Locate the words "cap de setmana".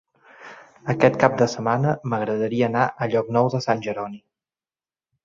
1.23-1.93